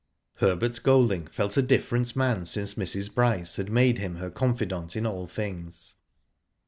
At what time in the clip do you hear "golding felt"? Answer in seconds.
0.81-1.57